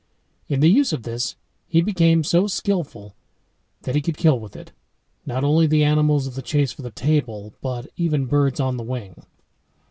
[0.47, 1.35] In the use of this
[1.67, 3.13] he became so skilful,
[3.83, 4.71] that he could kill with it
[5.27, 8.83] not only the animals of the chase for the table, but even birds on the
[8.83, 9.27] wing.